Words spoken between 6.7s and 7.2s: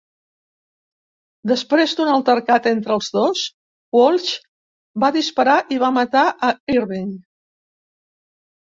Irving.